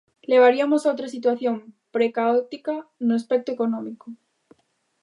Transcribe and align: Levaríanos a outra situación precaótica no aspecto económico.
Levaríanos 0.31 0.83
a 0.83 0.91
outra 0.93 1.11
situación 1.15 1.55
precaótica 1.95 2.73
no 3.07 3.13
aspecto 3.19 3.49
económico. 3.55 4.07